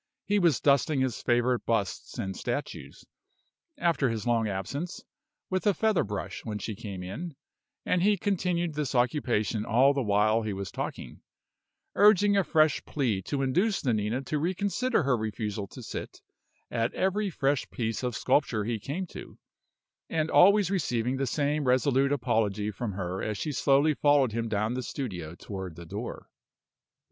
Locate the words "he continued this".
8.01-8.95